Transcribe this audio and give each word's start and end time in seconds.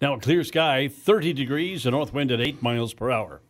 Now 0.00 0.14
a 0.14 0.20
clear 0.20 0.44
sky, 0.44 0.88
30 0.88 1.32
degrees, 1.32 1.86
a 1.86 1.90
north 1.90 2.12
wind 2.12 2.30
at 2.30 2.40
8 2.40 2.62
miles 2.62 2.92
per 2.92 3.10
hour. 3.10 3.40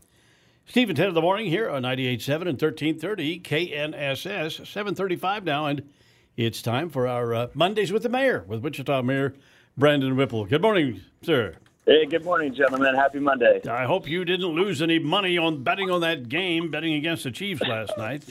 Steve 0.65 0.89
and 0.89 0.97
Ted 0.97 1.09
in 1.09 1.15
the 1.15 1.21
morning 1.21 1.47
here 1.47 1.69
on 1.69 1.83
98.7 1.83 2.35
and 2.43 2.61
1330 2.63 3.41
KNSS, 3.41 4.67
735 4.67 5.45
now, 5.45 5.67
and 5.67 5.89
it's 6.37 6.63
time 6.63 6.89
for 6.89 7.09
our 7.09 7.35
uh, 7.35 7.47
Mondays 7.55 7.91
with 7.91 8.05
the 8.05 8.09
Mayor, 8.09 8.45
with 8.47 8.63
Wichita 8.63 9.03
Mayor 9.03 9.35
Brandon 9.77 10.15
Whipple. 10.15 10.45
Good 10.45 10.63
morning, 10.63 11.01
sir. 11.23 11.57
Hey, 11.85 12.07
good 12.07 12.25
morning, 12.25 12.55
gentlemen. 12.55 12.95
Happy 12.95 13.19
Monday. 13.19 13.61
I 13.69 13.85
hope 13.85 14.09
you 14.09 14.25
didn't 14.25 14.47
lose 14.47 14.81
any 14.81 15.01
money 15.01 15.39
on 15.39 15.65
betting 15.65 15.91
on 15.91 16.01
that 16.03 16.29
game, 16.29 16.71
betting 16.71 16.95
against 16.95 17.25
the 17.25 17.33
Chiefs 17.33 17.63
last 17.63 17.93
night. 17.99 18.25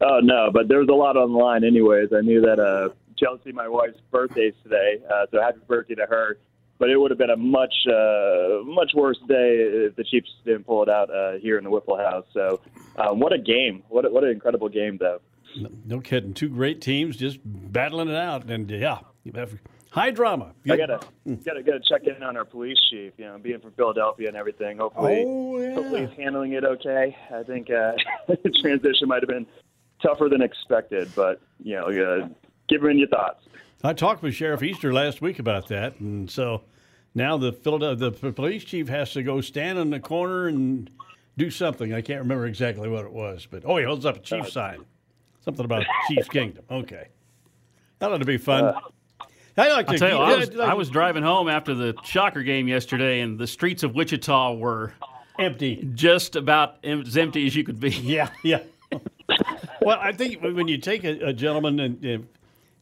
Oh, 0.00 0.18
no, 0.20 0.50
but 0.52 0.66
there 0.66 0.78
was 0.78 0.88
a 0.88 0.94
lot 0.94 1.16
on 1.16 1.32
the 1.32 1.38
line 1.38 1.62
anyways. 1.62 2.08
I 2.12 2.22
knew 2.22 2.40
that 2.40 2.58
uh, 2.58 2.88
Chelsea, 3.16 3.52
my 3.52 3.68
wife's 3.68 4.00
birthday's 4.10 4.54
today, 4.64 4.98
uh, 5.12 5.26
so 5.30 5.40
happy 5.40 5.60
birthday 5.68 5.94
to 5.94 6.06
her 6.06 6.38
but 6.80 6.88
it 6.88 6.96
would 6.96 7.10
have 7.10 7.18
been 7.18 7.30
a 7.30 7.36
much 7.36 7.74
uh, 7.86 8.64
much 8.64 8.92
worse 8.94 9.18
day 9.28 9.58
if 9.86 9.94
the 9.94 10.02
Chiefs 10.02 10.30
didn't 10.44 10.64
pull 10.64 10.82
it 10.82 10.88
out 10.88 11.14
uh, 11.14 11.34
here 11.40 11.58
in 11.58 11.64
the 11.64 11.70
Whipple 11.70 11.98
House. 11.98 12.24
So, 12.32 12.60
um, 12.96 13.20
what 13.20 13.32
a 13.32 13.38
game! 13.38 13.84
What 13.88 14.06
a, 14.06 14.10
what 14.10 14.24
an 14.24 14.30
incredible 14.30 14.70
game, 14.70 14.96
though. 14.98 15.20
No, 15.84 16.00
kidding. 16.00 16.32
Two 16.32 16.48
great 16.48 16.80
teams 16.80 17.16
just 17.16 17.38
battling 17.44 18.08
it 18.08 18.16
out, 18.16 18.50
and 18.50 18.68
yeah, 18.70 19.00
high 19.90 20.10
drama. 20.10 20.54
I 20.68 20.76
gotta 20.76 21.00
gotta 21.44 21.62
gotta 21.62 21.80
check 21.86 22.04
in 22.04 22.22
on 22.22 22.36
our 22.36 22.46
police 22.46 22.78
chief. 22.88 23.12
You 23.18 23.26
know, 23.26 23.38
being 23.38 23.60
from 23.60 23.72
Philadelphia 23.72 24.28
and 24.28 24.36
everything. 24.36 24.78
Hopefully, 24.78 25.24
oh, 25.26 25.60
yeah. 25.60 25.74
hopefully 25.74 26.06
he's 26.06 26.16
handling 26.16 26.52
it 26.54 26.64
okay. 26.64 27.14
I 27.32 27.42
think 27.42 27.68
uh, 27.70 27.92
the 28.26 28.50
transition 28.62 29.06
might 29.06 29.22
have 29.22 29.28
been 29.28 29.46
tougher 30.02 30.30
than 30.30 30.40
expected, 30.40 31.10
but 31.14 31.42
you 31.62 31.76
know, 31.76 31.88
uh, 31.88 32.28
give 32.70 32.82
him 32.82 32.96
your 32.96 33.08
thoughts. 33.08 33.44
I 33.82 33.94
talked 33.94 34.22
with 34.22 34.34
Sheriff 34.34 34.62
Easter 34.62 34.92
last 34.92 35.22
week 35.22 35.38
about 35.38 35.68
that, 35.68 35.98
and 36.00 36.30
so 36.30 36.62
now 37.14 37.38
the 37.38 37.52
Philadelphia 37.52 38.10
the 38.10 38.32
police 38.32 38.62
chief 38.62 38.88
has 38.88 39.12
to 39.12 39.22
go 39.22 39.40
stand 39.40 39.78
in 39.78 39.88
the 39.88 40.00
corner 40.00 40.48
and 40.48 40.90
do 41.38 41.50
something. 41.50 41.94
I 41.94 42.02
can't 42.02 42.20
remember 42.20 42.46
exactly 42.46 42.88
what 42.88 43.06
it 43.06 43.12
was, 43.12 43.46
but 43.50 43.62
oh, 43.64 43.78
he 43.78 43.84
holds 43.84 44.04
up 44.04 44.16
a 44.16 44.20
chief 44.20 44.44
uh, 44.44 44.50
sign, 44.50 44.84
something 45.42 45.64
about 45.64 45.84
Chief 46.08 46.28
Kingdom. 46.28 46.64
Okay, 46.70 47.08
that 48.00 48.12
ought 48.12 48.18
to 48.18 48.26
be 48.26 48.36
fun. 48.36 48.64
Uh, 48.64 48.80
I 49.56 49.68
like 49.72 49.86
to, 49.88 49.98
tell 49.98 50.10
you, 50.10 50.16
I 50.16 50.36
was, 50.36 50.54
like, 50.54 50.68
I 50.68 50.74
was 50.74 50.90
driving 50.90 51.22
home 51.22 51.48
after 51.48 51.74
the 51.74 51.94
Shocker 52.04 52.42
game 52.42 52.68
yesterday, 52.68 53.20
and 53.20 53.38
the 53.38 53.46
streets 53.46 53.82
of 53.82 53.94
Wichita 53.94 54.54
were 54.54 54.92
empty, 55.38 55.88
just 55.94 56.36
about 56.36 56.84
as 56.84 57.16
empty 57.16 57.46
as 57.46 57.56
you 57.56 57.64
could 57.64 57.80
be. 57.80 57.90
Yeah, 57.90 58.28
yeah. 58.42 58.60
well, 59.80 59.98
I 60.00 60.12
think 60.12 60.42
when 60.42 60.68
you 60.68 60.78
take 60.78 61.04
a, 61.04 61.28
a 61.28 61.32
gentleman 61.32 61.80
and 61.80 62.28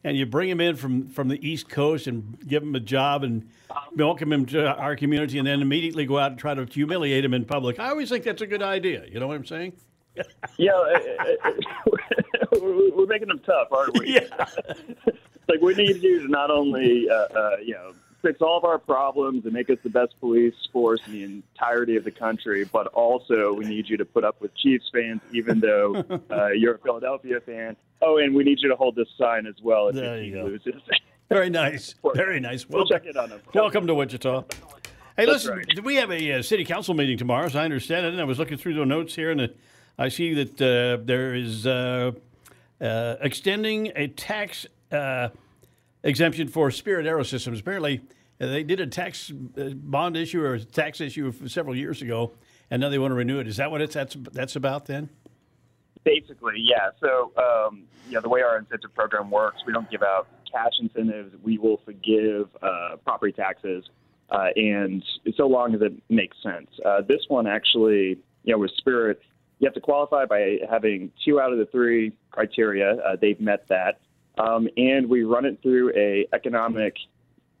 and 0.03 0.17
you 0.17 0.25
bring 0.25 0.49
him 0.49 0.61
in 0.61 0.75
from, 0.75 1.09
from 1.09 1.27
the 1.27 1.47
East 1.47 1.69
Coast 1.69 2.07
and 2.07 2.37
give 2.47 2.63
him 2.63 2.75
a 2.75 2.79
job 2.79 3.23
and 3.23 3.49
welcome 3.95 4.31
him 4.31 4.45
to 4.47 4.67
our 4.75 4.95
community, 4.95 5.37
and 5.37 5.47
then 5.47 5.61
immediately 5.61 6.05
go 6.05 6.17
out 6.17 6.31
and 6.31 6.39
try 6.39 6.53
to 6.53 6.65
humiliate 6.65 7.23
him 7.23 7.33
in 7.33 7.45
public. 7.45 7.79
I 7.79 7.89
always 7.89 8.09
think 8.09 8.23
that's 8.23 8.41
a 8.41 8.47
good 8.47 8.63
idea. 8.63 9.05
You 9.11 9.19
know 9.19 9.27
what 9.27 9.35
I'm 9.35 9.45
saying? 9.45 9.73
yeah, 10.57 10.71
uh, 10.71 10.99
uh, 11.45 11.51
we're 12.61 13.05
making 13.05 13.27
them 13.27 13.39
tough, 13.39 13.67
aren't 13.71 13.97
we? 13.97 14.15
Yeah. 14.15 14.21
like 15.47 15.61
we 15.61 15.75
need 15.75 16.01
you 16.01 16.21
to 16.21 16.27
not 16.27 16.51
only, 16.51 17.09
uh, 17.09 17.13
uh, 17.15 17.57
you 17.63 17.73
know, 17.73 17.93
fix 18.21 18.41
all 18.41 18.57
of 18.57 18.63
our 18.63 18.77
problems 18.77 19.45
and 19.45 19.53
make 19.53 19.69
us 19.69 19.77
the 19.83 19.89
best 19.89 20.19
police 20.19 20.53
force 20.71 20.99
in 21.07 21.13
the 21.13 21.23
entirety 21.23 21.95
of 21.95 22.03
the 22.03 22.11
country, 22.11 22.65
but 22.65 22.87
also 22.87 23.53
we 23.53 23.65
need 23.65 23.89
you 23.89 23.97
to 23.97 24.05
put 24.05 24.23
up 24.23 24.41
with 24.41 24.55
Chiefs 24.55 24.89
fans, 24.93 25.21
even 25.31 25.59
though 25.59 26.03
uh, 26.31 26.47
you're 26.47 26.75
a 26.75 26.79
Philadelphia 26.79 27.39
fan. 27.41 27.75
Oh, 28.01 28.17
and 28.17 28.33
we 28.33 28.43
need 28.43 28.59
you 28.61 28.69
to 28.69 28.75
hold 28.75 28.95
this 28.95 29.07
sign 29.17 29.45
as 29.45 29.55
well 29.61 29.89
if 29.89 29.95
there 29.95 30.21
your 30.21 30.43
team 30.43 30.53
loses. 30.65 30.81
Very 31.29 31.49
nice. 31.49 31.93
Very 32.15 32.39
nice. 32.39 32.67
Welcome, 32.67 32.89
we'll 32.89 32.99
check 32.99 33.05
it 33.05 33.15
on 33.15 33.29
them. 33.29 33.41
Welcome 33.53 33.85
to 33.85 33.93
Wichita. 33.93 34.41
Hey, 35.15 35.25
That's 35.25 35.45
listen, 35.45 35.57
right. 35.57 35.83
we 35.83 35.95
have 35.95 36.11
a 36.11 36.33
uh, 36.33 36.41
city 36.41 36.65
council 36.65 36.93
meeting 36.95 37.17
tomorrow, 37.17 37.45
as 37.45 37.55
I 37.55 37.65
understand 37.65 38.05
it. 38.05 38.13
And 38.13 38.21
I 38.21 38.23
was 38.23 38.39
looking 38.39 38.57
through 38.57 38.75
the 38.75 38.85
notes 38.85 39.13
here, 39.13 39.29
and 39.29 39.41
uh, 39.41 39.47
I 39.97 40.07
see 40.09 40.33
that 40.33 40.61
uh, 40.61 41.03
there 41.03 41.35
is 41.35 41.67
uh, 41.67 42.13
uh, 42.81 43.15
extending 43.19 43.91
a 43.95 44.07
tax 44.07 44.65
uh, 44.91 45.29
exemption 46.03 46.47
for 46.47 46.71
Spirit 46.71 47.05
Aerosystems. 47.05 47.59
Apparently, 47.59 48.01
they 48.39 48.63
did 48.63 48.79
a 48.79 48.87
tax 48.87 49.31
bond 49.31 50.15
issue 50.15 50.41
or 50.41 50.55
a 50.55 50.59
tax 50.63 51.01
issue 51.01 51.31
several 51.47 51.75
years 51.75 52.01
ago, 52.01 52.31
and 52.71 52.81
now 52.81 52.89
they 52.89 52.97
want 52.97 53.11
to 53.11 53.15
renew 53.15 53.39
it. 53.39 53.47
Is 53.47 53.57
that 53.57 53.69
what 53.69 53.81
it's 53.81 53.93
that's 53.93 54.15
that's 54.31 54.55
about 54.55 54.85
then? 54.85 55.09
Basically, 56.05 56.55
yeah. 56.57 56.91
So, 57.01 57.33
um, 57.37 57.83
yeah, 58.09 58.21
the 58.21 58.29
way 58.29 58.41
our 58.41 58.57
incentive 58.57 58.95
program 58.95 59.29
works, 59.29 59.57
we 59.67 59.73
don't 59.73 59.89
give 59.91 60.01
out 60.01 60.27
cash 60.49 60.71
incentives. 60.79 61.35
We 61.43 61.57
will 61.57 61.81
forgive 61.83 62.47
uh, 62.61 62.95
property 63.03 63.33
taxes, 63.33 63.83
uh, 64.29 64.47
and 64.55 65.03
so 65.35 65.45
long 65.45 65.75
as 65.75 65.81
it 65.81 65.93
makes 66.07 66.37
sense. 66.41 66.69
Uh, 66.85 67.01
this 67.01 67.21
one 67.27 67.45
actually, 67.45 68.17
you 68.43 68.53
know, 68.53 68.57
with 68.57 68.71
Spirit, 68.77 69.21
you 69.59 69.67
have 69.67 69.73
to 69.73 69.81
qualify 69.81 70.25
by 70.25 70.59
having 70.69 71.11
two 71.25 71.41
out 71.41 71.51
of 71.51 71.59
the 71.59 71.65
three 71.65 72.13
criteria. 72.31 72.93
Uh, 72.93 73.17
they've 73.19 73.41
met 73.41 73.67
that, 73.67 73.99
um, 74.37 74.69
and 74.77 75.09
we 75.09 75.23
run 75.23 75.43
it 75.43 75.59
through 75.61 75.91
a 75.97 76.25
economic, 76.33 76.95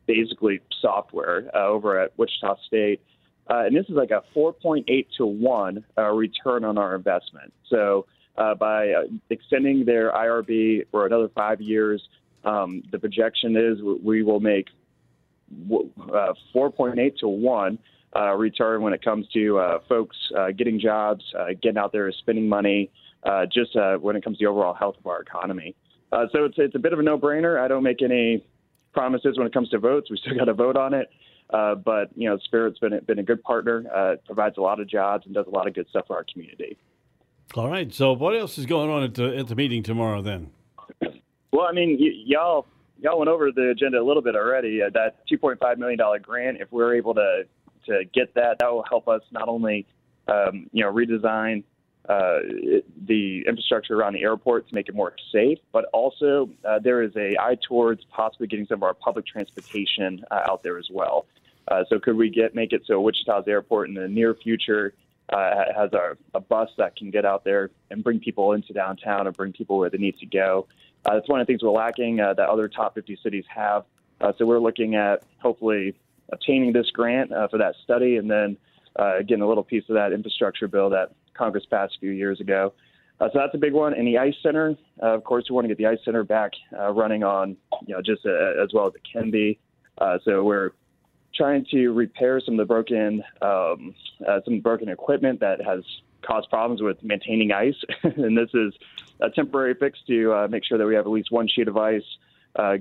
basically 0.09 0.59
software 0.81 1.51
uh, 1.55 1.67
over 1.67 1.99
at 1.99 2.17
Wichita 2.17 2.55
State. 2.65 2.99
Uh, 3.47 3.65
and 3.65 3.75
this 3.75 3.85
is 3.85 3.95
like 3.95 4.09
a 4.09 4.23
4.8 4.35 5.05
to 5.17 5.25
1 5.25 5.85
uh, 5.97 6.01
return 6.09 6.63
on 6.65 6.79
our 6.79 6.95
investment. 6.95 7.53
So 7.69 8.07
uh, 8.35 8.55
by 8.55 8.89
uh, 8.89 9.03
extending 9.29 9.85
their 9.85 10.11
IRB 10.11 10.87
for 10.89 11.05
another 11.05 11.29
five 11.35 11.61
years. 11.61 12.01
Um, 12.43 12.81
the 12.91 12.97
projection 12.97 13.55
is 13.55 13.77
we 14.03 14.23
will 14.23 14.39
make 14.39 14.67
uh, 15.51 16.33
4.8 16.55 17.17
to 17.17 17.27
1 17.27 17.79
uh, 18.15 18.33
return 18.33 18.81
when 18.81 18.93
it 18.93 19.03
comes 19.03 19.27
to 19.33 19.79
folks 19.87 20.17
getting 20.57 20.79
jobs, 20.79 21.23
getting 21.61 21.77
out 21.77 21.91
there, 21.91 22.11
spending 22.11 22.49
money, 22.49 22.89
just 23.51 23.75
when 23.99 24.15
it 24.15 24.23
comes 24.23 24.37
to 24.37 24.45
the 24.45 24.49
overall 24.49 24.73
health 24.73 24.95
of 24.97 25.05
our 25.05 25.21
economy. 25.21 25.75
so 26.11 26.45
it's, 26.45 26.55
it's 26.57 26.75
a 26.75 26.79
bit 26.79 26.93
of 26.93 26.99
a 26.99 27.03
no 27.03 27.17
brainer. 27.19 27.59
I 27.59 27.67
don't 27.67 27.83
make 27.83 28.01
any 28.01 28.43
promises 28.93 29.37
when 29.37 29.47
it 29.47 29.53
comes 29.53 29.69
to 29.69 29.79
votes. 29.79 30.09
We 30.09 30.17
still 30.17 30.35
got 30.37 30.45
to 30.45 30.53
vote 30.53 30.77
on 30.77 30.93
it. 30.93 31.09
but 31.49 32.09
you 32.15 32.29
know, 32.29 32.37
Spirit's 32.39 32.79
been 32.79 32.99
been 33.05 33.19
a 33.19 33.23
good 33.23 33.43
partner. 33.43 34.17
provides 34.25 34.57
a 34.57 34.61
lot 34.61 34.79
of 34.79 34.87
jobs 34.87 35.25
and 35.25 35.33
does 35.33 35.47
a 35.47 35.51
lot 35.51 35.67
of 35.67 35.73
good 35.73 35.87
stuff 35.89 36.07
for 36.07 36.15
our 36.15 36.25
community. 36.31 36.77
All 37.55 37.69
right. 37.69 37.91
So, 37.93 38.13
what 38.13 38.35
else 38.35 38.57
is 38.59 38.65
going 38.67 38.89
on 38.91 39.03
at 39.03 39.15
the 39.15 39.35
at 39.35 39.47
the 39.47 39.55
meeting 39.55 39.83
tomorrow 39.83 40.21
then? 40.21 40.51
Well, 41.51 41.65
I 41.67 41.71
mean, 41.73 41.97
y- 41.99 42.11
y'all 42.25 42.67
y'all 43.01 43.17
went 43.17 43.27
over 43.27 43.51
the 43.51 43.71
agenda 43.71 43.99
a 43.99 44.05
little 44.05 44.21
bit 44.21 44.35
already. 44.35 44.83
Uh, 44.83 44.89
that 44.93 45.17
2.5 45.27 45.77
million 45.79 45.97
dollar 45.97 46.19
grant, 46.19 46.61
if 46.61 46.71
we're 46.71 46.95
able 46.95 47.15
to 47.15 47.43
to 47.87 48.03
get 48.13 48.33
that, 48.35 48.59
that 48.59 48.71
will 48.71 48.85
help 48.87 49.07
us 49.07 49.21
not 49.31 49.47
only 49.47 49.87
um, 50.27 50.69
you 50.71 50.83
know 50.83 50.93
redesign 50.93 51.63
uh, 52.09 52.39
the 53.05 53.43
infrastructure 53.47 53.95
around 53.95 54.13
the 54.13 54.23
airport 54.23 54.67
to 54.67 54.73
make 54.73 54.89
it 54.89 54.95
more 54.95 55.13
safe, 55.31 55.59
but 55.71 55.85
also 55.93 56.49
uh, 56.67 56.79
there 56.79 57.03
is 57.03 57.15
a 57.15 57.37
eye 57.39 57.55
towards 57.67 58.03
possibly 58.05 58.47
getting 58.47 58.65
some 58.65 58.79
of 58.79 58.83
our 58.83 58.95
public 58.95 59.27
transportation 59.27 60.25
uh, 60.31 60.39
out 60.49 60.63
there 60.63 60.79
as 60.79 60.87
well. 60.91 61.27
Uh, 61.67 61.83
so 61.87 61.99
could 61.99 62.15
we 62.15 62.27
get 62.27 62.55
make 62.55 62.73
it 62.73 62.81
so 62.87 62.99
Wichita's 62.99 63.43
airport 63.47 63.89
in 63.89 63.93
the 63.93 64.07
near 64.07 64.33
future 64.33 64.95
uh, 65.31 65.65
has 65.75 65.93
a, 65.93 66.17
a 66.33 66.39
bus 66.39 66.69
that 66.79 66.95
can 66.95 67.11
get 67.11 67.25
out 67.25 67.43
there 67.43 67.69
and 67.91 68.03
bring 68.03 68.19
people 68.19 68.53
into 68.53 68.73
downtown 68.73 69.27
and 69.27 69.37
bring 69.37 69.53
people 69.53 69.77
where 69.77 69.91
they 69.91 69.99
need 69.99 70.17
to 70.17 70.25
go. 70.25 70.65
That's 71.05 71.29
one 71.29 71.39
of 71.39 71.45
the 71.45 71.53
things 71.53 71.61
we're 71.61 71.69
lacking 71.69 72.17
that 72.17 72.39
other 72.39 72.67
top 72.67 72.95
50 72.95 73.19
cities 73.21 73.45
have. 73.53 73.85
So 74.39 74.47
we're 74.47 74.59
looking 74.59 74.95
at 74.95 75.21
hopefully 75.37 75.93
obtaining 76.31 76.73
this 76.73 76.89
grant 76.89 77.29
for 77.51 77.59
that 77.59 77.75
study 77.83 78.17
and 78.17 78.29
then 78.29 78.57
uh, 78.95 79.19
getting 79.19 79.41
a 79.41 79.47
little 79.47 79.63
piece 79.63 79.83
of 79.89 79.95
that 79.95 80.11
infrastructure 80.11 80.67
bill 80.67 80.89
that 80.89 81.11
Congress 81.39 81.65
passed 81.65 81.95
a 81.95 81.99
few 81.99 82.11
years 82.11 82.39
ago. 82.41 82.73
Uh, 83.19 83.29
so 83.33 83.39
that's 83.39 83.55
a 83.55 83.57
big 83.57 83.73
one. 83.73 83.93
And 83.93 84.07
the 84.07 84.17
Ice 84.17 84.35
Center, 84.43 84.75
uh, 85.01 85.07
of 85.07 85.23
course, 85.23 85.45
we 85.49 85.55
want 85.55 85.65
to 85.65 85.69
get 85.69 85.77
the 85.77 85.87
Ice 85.87 85.99
Center 86.05 86.23
back 86.23 86.51
uh, 86.77 86.91
running 86.91 87.23
on, 87.23 87.57
you 87.85 87.95
know, 87.95 88.01
just 88.01 88.25
uh, 88.25 88.61
as 88.63 88.69
well 88.73 88.87
as 88.87 88.93
it 88.95 89.01
can 89.11 89.31
be. 89.31 89.57
Uh, 89.97 90.19
so 90.23 90.43
we're 90.43 90.71
trying 91.33 91.65
to 91.71 91.89
repair 91.89 92.39
some 92.39 92.55
of 92.55 92.57
the 92.59 92.65
broken 92.65 93.23
um, 93.41 93.95
uh, 94.27 94.39
some 94.45 94.59
broken 94.59 94.89
equipment 94.89 95.39
that 95.39 95.61
has 95.61 95.83
caused 96.21 96.49
problems 96.49 96.81
with 96.81 97.01
maintaining 97.03 97.51
ice. 97.51 97.75
and 98.03 98.37
this 98.37 98.49
is 98.53 98.73
a 99.21 99.29
temporary 99.29 99.73
fix 99.73 99.99
to 100.07 100.47
make 100.49 100.63
sure 100.65 100.77
that 100.77 100.85
we 100.85 100.95
have 100.95 101.05
at 101.05 101.11
least 101.11 101.31
one 101.31 101.47
sheet 101.47 101.67
of 101.67 101.77
ice 101.77 102.03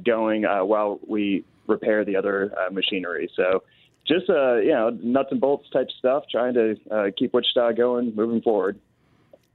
going 0.05 0.43
while 0.43 1.00
we 1.06 1.44
repair 1.66 2.05
the 2.05 2.16
other 2.16 2.52
machinery. 2.72 3.31
So 3.34 3.62
just 4.08 4.28
uh, 4.31 4.56
you 4.56 4.72
know 4.72 4.90
nuts 5.02 5.28
and 5.31 5.40
bolts 5.40 5.69
type 5.70 5.88
stuff, 5.99 6.25
trying 6.31 6.55
to 6.55 7.12
keep 7.16 7.34
Wichita 7.34 7.72
going, 7.72 8.14
moving 8.14 8.40
forward. 8.40 8.78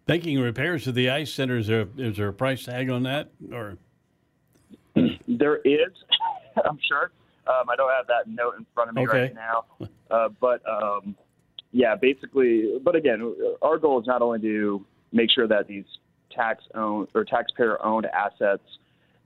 Thinking 0.05 0.39
repairs 0.39 0.83
to 0.83 0.91
the 0.91 1.09
ice 1.09 1.33
center, 1.33 1.57
is 1.57 1.67
there, 1.67 1.87
is 1.97 2.17
there 2.17 2.27
a 2.27 2.33
price 2.33 2.65
tag 2.65 2.89
on 2.89 3.03
that, 3.03 3.29
or 3.53 3.77
there 5.27 5.57
is, 5.57 5.91
I'm 6.65 6.77
sure. 6.87 7.11
Um, 7.47 7.69
I 7.69 7.75
don't 7.75 7.91
have 7.91 8.07
that 8.07 8.27
note 8.27 8.55
in 8.57 8.65
front 8.73 8.89
of 8.89 8.95
me 8.95 9.07
okay. 9.07 9.21
right 9.21 9.35
now, 9.35 9.65
uh, 10.11 10.29
but 10.39 10.61
um, 10.69 11.15
yeah, 11.71 11.95
basically. 11.95 12.79
But 12.83 12.95
again, 12.95 13.35
our 13.61 13.77
goal 13.77 13.99
is 13.99 14.07
not 14.07 14.21
only 14.21 14.39
to 14.39 14.85
make 15.11 15.29
sure 15.29 15.47
that 15.47 15.67
these 15.67 15.85
tax 16.31 16.63
owned 16.73 17.09
or 17.13 17.25
taxpayer 17.25 17.83
owned 17.85 18.05
assets 18.05 18.63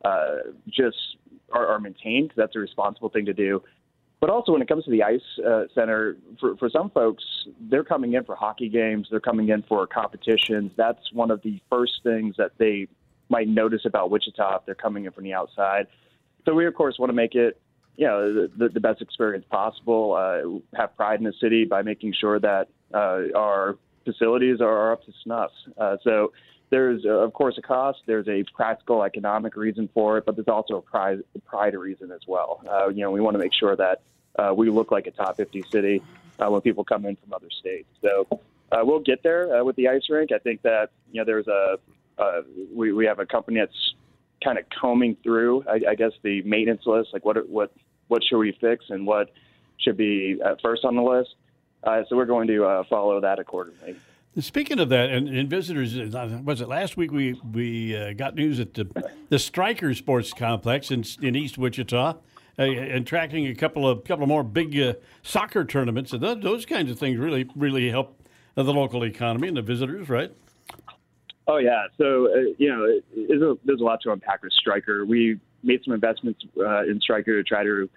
uh, 0.03 0.37
just 0.67 0.97
are, 1.51 1.67
are 1.67 1.79
maintained 1.79 2.33
that's 2.35 2.55
a 2.55 2.59
responsible 2.59 3.09
thing 3.09 3.25
to 3.25 3.33
do. 3.33 3.61
But 4.19 4.29
also 4.29 4.51
when 4.51 4.61
it 4.61 4.67
comes 4.67 4.83
to 4.85 4.91
the 4.91 5.03
ice 5.03 5.21
uh, 5.47 5.63
center, 5.75 6.17
for, 6.39 6.55
for 6.57 6.69
some 6.69 6.89
folks, 6.89 7.23
they're 7.69 7.83
coming 7.83 8.13
in 8.13 8.23
for 8.23 8.35
hockey 8.35 8.69
games, 8.69 9.07
they're 9.11 9.19
coming 9.19 9.49
in 9.49 9.61
for 9.63 9.85
competitions. 9.85 10.71
That's 10.75 11.11
one 11.13 11.29
of 11.29 11.41
the 11.43 11.61
first 11.69 12.01
things 12.03 12.35
that 12.37 12.51
they 12.57 12.87
might 13.29 13.47
notice 13.47 13.81
about 13.85 14.09
Wichita 14.09 14.57
if 14.57 14.65
they're 14.65 14.75
coming 14.75 15.05
in 15.05 15.11
from 15.11 15.23
the 15.23 15.33
outside. 15.33 15.87
So 16.45 16.53
we, 16.55 16.65
of 16.65 16.73
course, 16.73 16.97
want 16.97 17.09
to 17.09 17.15
make 17.15 17.35
it, 17.35 17.59
you 17.95 18.07
know, 18.07 18.47
the, 18.47 18.69
the 18.69 18.79
best 18.79 19.01
experience 19.01 19.45
possible. 19.49 20.13
Uh, 20.13 20.77
have 20.79 20.95
pride 20.95 21.19
in 21.19 21.25
the 21.25 21.33
city 21.39 21.65
by 21.65 21.81
making 21.81 22.13
sure 22.19 22.39
that 22.39 22.69
uh, 22.93 23.23
our 23.35 23.77
facilities 24.05 24.61
are 24.61 24.93
up 24.93 25.03
to 25.05 25.11
snuff. 25.23 25.51
Uh, 25.77 25.97
so 26.03 26.31
there's, 26.69 27.05
uh, 27.05 27.09
of 27.09 27.33
course, 27.33 27.57
a 27.57 27.61
cost. 27.61 27.99
There's 28.05 28.27
a 28.27 28.43
practical, 28.55 29.03
economic 29.03 29.55
reason 29.55 29.89
for 29.93 30.17
it, 30.17 30.25
but 30.25 30.35
there's 30.35 30.47
also 30.47 30.77
a 30.77 30.81
pride, 30.81 31.23
pride 31.45 31.75
reason 31.75 32.11
as 32.11 32.21
well. 32.27 32.61
Uh, 32.69 32.89
you 32.89 33.01
know, 33.01 33.11
we 33.11 33.21
want 33.21 33.35
to 33.35 33.39
make 33.39 33.53
sure 33.53 33.75
that 33.75 34.01
uh, 34.37 34.53
we 34.53 34.69
look 34.69 34.91
like 34.91 35.07
a 35.07 35.11
top 35.11 35.37
50 35.37 35.63
city 35.71 36.01
uh, 36.39 36.49
when 36.49 36.61
people 36.61 36.83
come 36.83 37.05
in 37.05 37.15
from 37.15 37.33
other 37.33 37.49
states. 37.49 37.87
So 38.01 38.27
uh, 38.71 38.79
we'll 38.83 38.99
get 38.99 39.23
there 39.23 39.63
with 39.63 39.77
the 39.77 39.87
ice 39.87 40.09
rink. 40.09 40.31
I 40.31 40.39
think 40.39 40.61
that 40.63 40.89
you 41.11 41.21
know 41.21 41.25
there's 41.25 41.47
a 41.47 41.77
we 42.73 42.91
we 42.91 43.05
have 43.05 43.19
a 43.19 43.25
company 43.25 43.59
that's 43.59 43.93
kind 44.43 44.57
of 44.57 44.65
combing 44.69 45.15
through, 45.23 45.63
I, 45.67 45.91
I 45.91 45.95
guess, 45.95 46.11
the 46.21 46.41
maintenance 46.41 46.85
list, 46.85 47.09
like 47.13 47.23
what 47.23 47.47
what 47.49 47.71
what 48.09 48.23
should 48.23 48.39
we 48.39 48.51
fix 48.59 48.85
and 48.89 49.07
what 49.07 49.31
should 49.79 49.97
be 49.97 50.39
first 50.61 50.83
on 50.83 50.95
the 50.95 51.01
list. 51.01 51.35
So 52.09 52.17
we're 52.17 52.25
going 52.25 52.47
to 52.49 52.83
follow 52.89 53.21
that 53.21 53.39
accordingly. 53.39 53.95
Speaking 54.39 54.79
of 54.79 54.89
that, 54.89 55.09
and, 55.09 55.27
and, 55.27 55.49
visitors, 55.49 55.97
uh, 55.97 56.39
was 56.43 56.61
it 56.61 56.67
last 56.67 56.95
week 56.95 57.11
we 57.11 57.33
we 57.53 57.97
uh, 57.97 58.13
got 58.13 58.35
news 58.35 58.59
that 58.59 58.75
the 58.75 59.09
the 59.29 59.39
Stryker 59.39 59.95
Sports 59.95 60.31
Complex 60.31 60.91
in 60.91 61.03
in 61.23 61.35
East 61.35 61.57
Wichita, 61.57 62.17
uh, 62.59 62.63
attracting 62.63 63.47
a 63.47 63.55
couple 63.55 63.89
of 63.89 64.03
couple 64.03 64.27
more 64.27 64.43
big 64.43 64.79
uh, 64.79 64.93
soccer 65.23 65.65
tournaments, 65.65 66.13
and 66.13 66.21
those, 66.21 66.67
kinds 66.67 66.91
of 66.91 66.99
things 66.99 67.17
really 67.17 67.49
really 67.55 67.89
help 67.89 68.21
the 68.53 68.63
local 68.63 69.03
economy 69.03 69.47
and 69.47 69.57
the 69.57 69.63
visitors, 69.63 70.07
right? 70.07 70.31
Oh 71.47 71.57
yeah, 71.57 71.87
so 71.97 72.27
uh, 72.27 72.53
you 72.59 72.69
know, 72.69 72.83
it, 72.85 73.59
there's 73.65 73.81
a 73.81 73.83
lot 73.83 74.01
to 74.01 74.11
unpack 74.11 74.43
with 74.43 74.53
Stryker. 74.53 75.03
We 75.03 75.39
made 75.63 75.83
some 75.83 75.95
investments 75.95 76.41
uh, 76.59 76.83
in 76.83 77.01
Stryker 77.01 77.41
to 77.41 77.43
try 77.43 77.63
to 77.63 77.89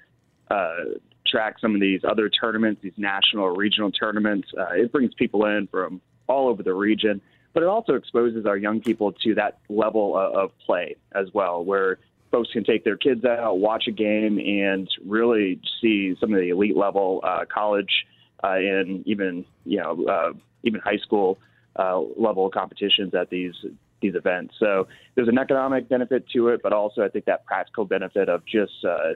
track 1.27 1.57
some 1.61 1.75
of 1.75 1.83
these 1.83 2.01
other 2.03 2.31
tournaments, 2.31 2.81
these 2.83 2.95
national 2.97 3.45
or 3.45 3.55
regional 3.55 3.93
tournaments. 3.93 4.49
It 4.73 4.91
brings 4.91 5.13
people 5.15 5.45
in 5.45 5.69
from 5.71 6.01
all 6.31 6.49
over 6.49 6.63
the 6.63 6.73
region, 6.73 7.21
but 7.53 7.63
it 7.63 7.69
also 7.69 7.95
exposes 7.95 8.47
our 8.47 8.57
young 8.57 8.81
people 8.81 9.13
to 9.13 9.35
that 9.35 9.59
level 9.69 10.17
of, 10.17 10.53
play 10.65 10.97
as 11.13 11.27
well, 11.35 11.65
where 11.65 11.99
folks 12.31 12.51
can 12.53 12.65
take 12.65 12.85
their 12.85 12.97
kids 12.97 13.25
out, 13.25 13.59
watch 13.59 13.89
a 13.89 13.93
game, 13.93 14.39
and 14.39 14.89
really 15.05 15.61
see 15.81 16.15
some 16.21 16.33
of 16.33 16.41
the 16.41 16.51
elite 16.51 16.77
level 16.77 17.21
uh, 17.25 17.45
college 17.53 18.07
uh, 18.45 18.55
and 18.55 19.07
even 19.07 19.45
you 19.65 19.79
know 19.79 20.05
uh, 20.07 20.33
even 20.63 20.81
high 20.81 20.99
school 20.99 21.39
uh, 21.77 21.99
level 22.17 22.49
competitions 22.51 23.15
at 23.15 23.31
these 23.31 23.55
these 24.01 24.15
events. 24.15 24.55
So 24.59 24.89
there's 25.15 25.29
an 25.29 25.39
economic 25.39 25.89
benefit 25.89 26.29
to 26.31 26.49
it, 26.49 26.63
but 26.63 26.73
also 26.73 27.03
I 27.03 27.09
think 27.09 27.27
that 27.27 27.45
practical 27.45 27.85
benefit 27.85 28.29
of 28.29 28.45
just 28.47 28.85
uh, 28.85 29.15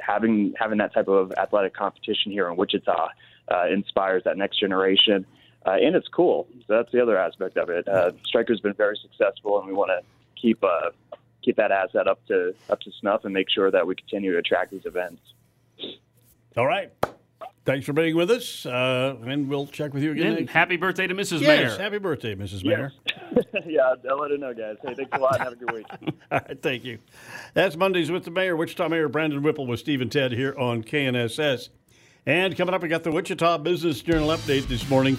having 0.00 0.54
having 0.58 0.78
that 0.78 0.92
type 0.92 1.08
of 1.08 1.32
athletic 1.32 1.74
competition 1.74 2.32
here 2.32 2.48
in 2.48 2.56
Wichita 2.56 3.08
uh, 3.48 3.66
inspires 3.70 4.24
that 4.24 4.36
next 4.36 4.58
generation. 4.58 5.26
Uh, 5.66 5.72
and 5.72 5.96
it's 5.96 6.08
cool. 6.08 6.46
So 6.66 6.76
that's 6.76 6.92
the 6.92 7.02
other 7.02 7.16
aspect 7.16 7.56
of 7.56 7.70
it. 7.70 7.88
Uh, 7.88 8.12
Stryker's 8.24 8.60
been 8.60 8.74
very 8.74 8.98
successful, 9.00 9.58
and 9.58 9.66
we 9.66 9.72
want 9.72 9.90
to 9.90 10.00
keep 10.40 10.62
uh, 10.62 10.90
keep 11.42 11.56
that 11.56 11.70
asset 11.70 12.06
up 12.06 12.24
to 12.26 12.54
up 12.68 12.80
to 12.80 12.90
snuff 13.00 13.24
and 13.24 13.32
make 13.32 13.48
sure 13.50 13.70
that 13.70 13.86
we 13.86 13.94
continue 13.94 14.32
to 14.32 14.38
attract 14.38 14.70
these 14.70 14.84
events. 14.84 15.22
All 16.56 16.66
right. 16.66 16.92
Thanks 17.64 17.86
for 17.86 17.94
being 17.94 18.14
with 18.14 18.30
us, 18.30 18.66
uh, 18.66 19.16
and 19.24 19.48
we'll 19.48 19.66
check 19.66 19.94
with 19.94 20.02
you 20.02 20.12
again. 20.12 20.36
And 20.36 20.50
happy 20.50 20.76
birthday 20.76 21.06
to 21.06 21.14
Mrs. 21.14 21.40
Yes, 21.40 21.46
Mayor. 21.48 21.78
happy 21.78 21.96
birthday, 21.96 22.34
Mrs. 22.34 22.62
Mayor. 22.62 22.92
Yes. 23.34 23.44
yeah, 23.66 23.94
I'll 24.10 24.18
let 24.18 24.30
her 24.32 24.36
know, 24.36 24.52
guys. 24.52 24.76
Hey, 24.82 24.94
thanks 24.94 25.10
a 25.12 25.18
lot. 25.18 25.40
Have 25.40 25.54
a 25.54 25.56
good 25.56 25.72
week. 25.72 25.86
All 26.30 26.40
right, 26.46 26.60
thank 26.62 26.84
you. 26.84 26.98
That's 27.54 27.74
Mondays 27.74 28.10
with 28.10 28.24
the 28.24 28.30
Mayor, 28.30 28.54
Wichita 28.54 28.86
Mayor 28.90 29.08
Brandon 29.08 29.42
Whipple 29.42 29.66
with 29.66 29.80
Steve 29.80 30.02
and 30.02 30.12
Ted 30.12 30.32
here 30.32 30.54
on 30.58 30.84
KNSS. 30.84 31.70
And 32.26 32.54
coming 32.54 32.74
up, 32.74 32.82
we 32.82 32.88
got 32.88 33.02
the 33.02 33.12
Wichita 33.12 33.58
Business 33.58 34.02
Journal 34.02 34.28
update 34.28 34.66
this 34.68 34.86
morning. 34.90 35.16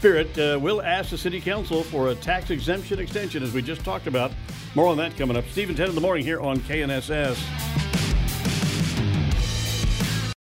Spirit 0.00 0.38
uh, 0.38 0.58
will 0.58 0.80
ask 0.80 1.10
the 1.10 1.18
City 1.18 1.42
Council 1.42 1.82
for 1.82 2.08
a 2.08 2.14
tax 2.14 2.48
exemption 2.48 2.98
extension, 2.98 3.42
as 3.42 3.52
we 3.52 3.60
just 3.60 3.84
talked 3.84 4.06
about. 4.06 4.32
More 4.74 4.86
on 4.86 4.96
that 4.96 5.14
coming 5.14 5.36
up. 5.36 5.44
And 5.54 5.76
Ted 5.76 5.90
in 5.90 5.94
the 5.94 6.00
morning 6.00 6.24
here 6.24 6.40
on 6.40 6.58
KNSS. 6.60 7.69